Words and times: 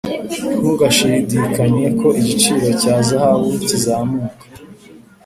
nta 0.59 0.73
gushidikanya 0.79 1.87
ko 1.99 2.07
igiciro 2.21 2.67
cya 2.81 2.95
zahabu 3.07 3.51
kizamuka. 3.67 4.29